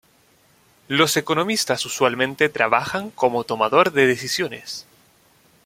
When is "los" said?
0.87-1.15